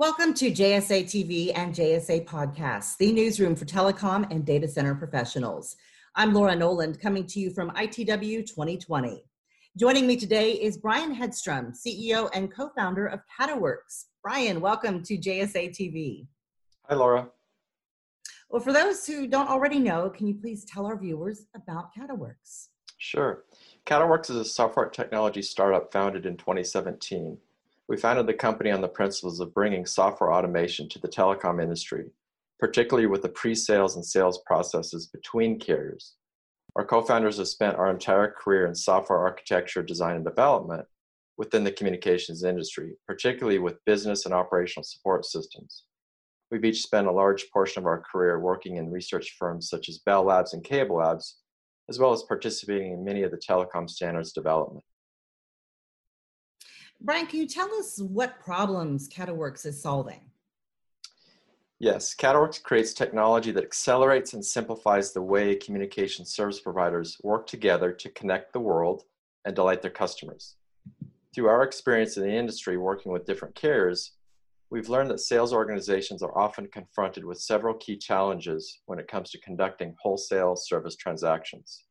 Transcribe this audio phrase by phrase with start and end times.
[0.00, 5.76] Welcome to JSA TV and JSA Podcasts, the newsroom for telecom and data center professionals.
[6.14, 9.22] I'm Laura Noland coming to you from ITW 2020.
[9.76, 14.06] Joining me today is Brian Hedstrom, CEO and co founder of Cataworx.
[14.22, 16.26] Brian, welcome to JSA TV.
[16.88, 17.28] Hi, Laura.
[18.48, 22.68] Well, for those who don't already know, can you please tell our viewers about Cataworx?
[22.96, 23.44] Sure.
[23.84, 27.36] Cataworx is a software technology startup founded in 2017.
[27.90, 32.12] We founded the company on the principles of bringing software automation to the telecom industry,
[32.60, 36.14] particularly with the pre sales and sales processes between carriers.
[36.76, 40.86] Our co founders have spent our entire career in software architecture, design, and development
[41.36, 45.82] within the communications industry, particularly with business and operational support systems.
[46.52, 49.98] We've each spent a large portion of our career working in research firms such as
[49.98, 51.38] Bell Labs and Cable Labs,
[51.88, 54.84] as well as participating in many of the telecom standards development.
[57.02, 60.20] Brian, can you tell us what problems Cataworx is solving?
[61.78, 67.90] Yes, CataWorks creates technology that accelerates and simplifies the way communication service providers work together
[67.90, 69.04] to connect the world
[69.46, 70.56] and delight their customers.
[71.34, 74.12] Through our experience in the industry working with different carriers,
[74.68, 79.30] we've learned that sales organizations are often confronted with several key challenges when it comes
[79.30, 81.84] to conducting wholesale service transactions.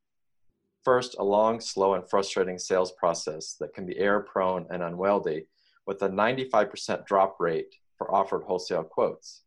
[0.83, 5.47] First, a long, slow, and frustrating sales process that can be error prone and unwieldy,
[5.85, 9.43] with a 95% drop rate for offered wholesale quotes.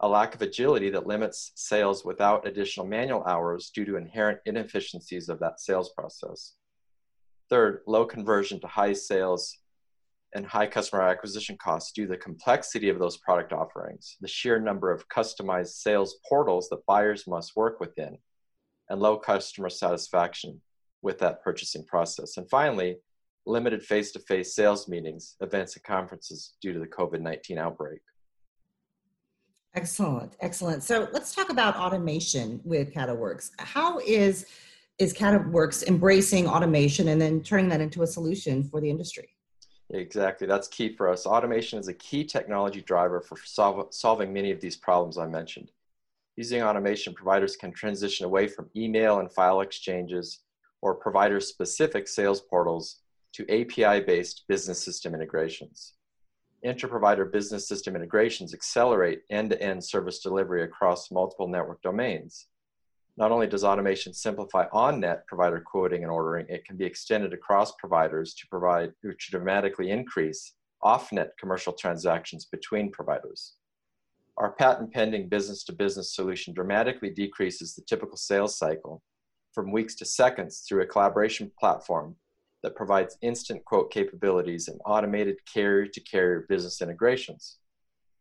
[0.00, 5.28] A lack of agility that limits sales without additional manual hours due to inherent inefficiencies
[5.28, 6.54] of that sales process.
[7.48, 9.58] Third, low conversion to high sales
[10.34, 14.58] and high customer acquisition costs due to the complexity of those product offerings, the sheer
[14.58, 18.18] number of customized sales portals that buyers must work within,
[18.88, 20.60] and low customer satisfaction
[21.02, 22.36] with that purchasing process.
[22.36, 22.96] And finally,
[23.46, 28.00] limited face to face sales meetings, events, and conferences due to the COVID 19 outbreak.
[29.74, 30.82] Excellent, excellent.
[30.82, 33.50] So let's talk about automation with Cataworx.
[33.58, 34.46] How is
[34.98, 39.28] is Cataworx embracing automation and then turning that into a solution for the industry?
[39.90, 41.26] Exactly, that's key for us.
[41.26, 45.70] Automation is a key technology driver for sol- solving many of these problems I mentioned.
[46.36, 50.42] Using automation, providers can transition away from email and file exchanges
[50.82, 53.00] or provider specific sales portals
[53.32, 55.94] to API based business system integrations.
[56.62, 62.48] Inter-provider business system integrations accelerate end to end service delivery across multiple network domains.
[63.16, 67.32] Not only does automation simplify on net provider quoting and ordering, it can be extended
[67.32, 70.52] across providers to provide to dramatically increase
[70.82, 73.54] off net commercial transactions between providers.
[74.38, 79.02] Our patent pending business to business solution dramatically decreases the typical sales cycle
[79.52, 82.16] from weeks to seconds through a collaboration platform
[82.62, 87.56] that provides instant quote capabilities and automated carrier to carrier business integrations.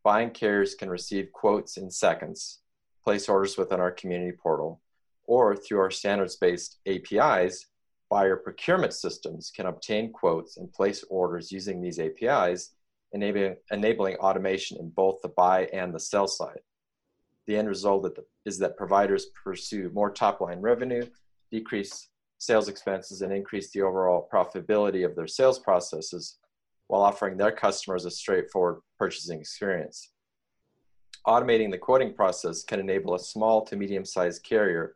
[0.03, 2.59] Buying carriers can receive quotes in seconds,
[3.03, 4.81] place orders within our community portal,
[5.25, 7.65] or through our standards based APIs,
[8.09, 12.74] buyer procurement systems can obtain quotes and place orders using these APIs
[13.15, 16.59] enabling, enabling automation in both the buy and the sell side.
[17.47, 18.07] The end result
[18.45, 21.05] is that providers pursue more top line revenue,
[21.51, 26.37] decrease sales expenses, and increase the overall profitability of their sales processes
[26.87, 30.11] while offering their customers a straightforward purchasing experience.
[31.25, 34.95] Automating the quoting process can enable a small to medium sized carrier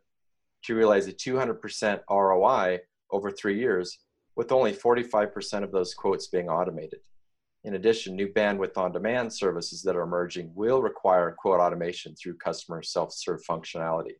[0.64, 2.78] to realize a 200% ROI
[3.10, 3.98] over three years,
[4.36, 7.00] with only 45% of those quotes being automated.
[7.64, 12.38] In addition, new bandwidth on demand services that are emerging will require quote automation through
[12.38, 14.14] customer self serve functionality.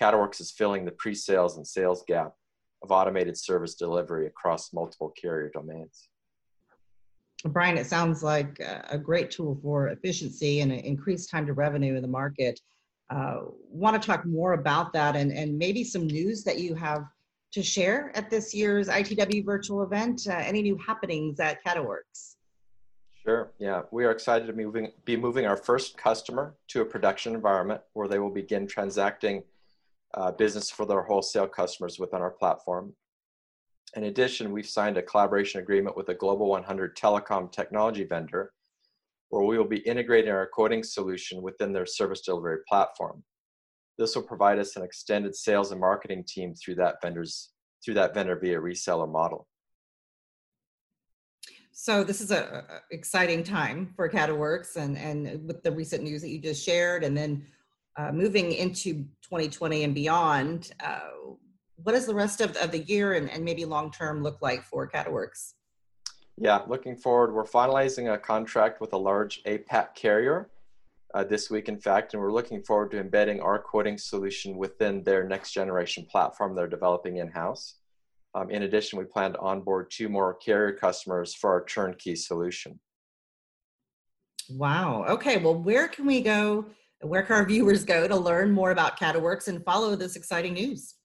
[0.00, 2.34] Cataworx is filling the pre sales and sales gap
[2.82, 6.08] of automated service delivery across multiple carrier domains.
[7.46, 8.60] Brian, it sounds like
[8.90, 12.60] a great tool for efficiency and increased time to revenue in the market.
[13.08, 17.04] Uh, Want to talk more about that and, and maybe some news that you have
[17.52, 20.26] to share at this year's ITW virtual event?
[20.28, 22.35] Uh, any new happenings at Cataworx?
[23.26, 23.50] Sure.
[23.58, 27.34] Yeah, we are excited to be moving, be moving our first customer to a production
[27.34, 29.42] environment where they will begin transacting
[30.14, 32.94] uh, business for their wholesale customers within our platform.
[33.96, 38.52] In addition, we've signed a collaboration agreement with a Global 100 telecom technology vendor
[39.30, 43.24] where we will be integrating our quoting solution within their service delivery platform.
[43.98, 47.50] This will provide us an extended sales and marketing team through that vendor's
[47.84, 49.48] through that vendor via reseller model.
[51.78, 56.22] So this is a, a exciting time for Cataworx and, and with the recent news
[56.22, 57.46] that you just shared, and then
[57.98, 61.00] uh, moving into 2020 and beyond, uh,
[61.82, 64.64] what does the rest of, of the year and, and maybe long term look like
[64.64, 65.52] for Cataworx?
[66.38, 67.34] Yeah, looking forward.
[67.34, 70.48] We're finalizing a contract with a large APAC carrier
[71.12, 75.04] uh, this week, in fact, and we're looking forward to embedding our quoting solution within
[75.04, 77.74] their next generation platform they're developing in house.
[78.36, 82.78] Um, in addition, we plan to onboard two more carrier customers for our turnkey solution.
[84.50, 85.06] Wow.
[85.08, 85.38] Okay.
[85.38, 86.66] Well, where can we go?
[87.00, 90.96] Where can our viewers go to learn more about Cataworx and follow this exciting news?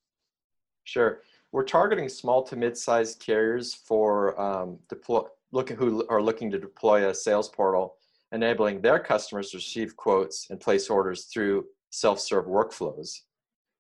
[0.83, 1.21] Sure.
[1.53, 5.21] We're targeting small to mid-sized carriers for um, deploy,
[5.53, 7.95] looking who are looking to deploy a sales portal,
[8.33, 13.19] enabling their customers to receive quotes and place orders through self-serve workflows.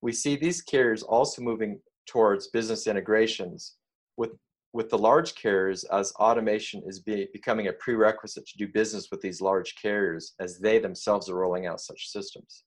[0.01, 1.79] We see these carriers also moving
[2.11, 3.77] towards business integrations
[4.17, 4.31] with
[4.73, 9.19] with the large carriers as automation is be, becoming a prerequisite to do business with
[9.21, 12.63] these large carriers as they themselves are rolling out such systems.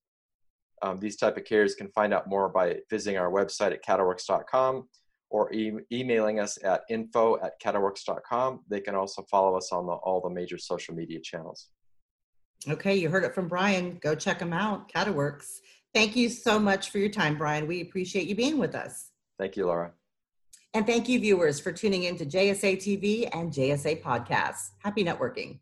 [0.83, 4.87] Um, these type of carriers can find out more by visiting our website at cataworx.com
[5.31, 8.61] or e- emailing us at info at cataworx.com.
[8.69, 11.69] They can also follow us on the, all the major social media channels.
[12.69, 13.99] Okay, you heard it from Brian.
[14.03, 15.61] Go check them out, Cataworx.
[15.95, 17.67] Thank you so much for your time, Brian.
[17.67, 19.11] We appreciate you being with us.
[19.39, 19.93] Thank you, Laura.
[20.75, 24.71] And thank you, viewers, for tuning in to JSA TV and JSA Podcasts.
[24.79, 25.61] Happy networking.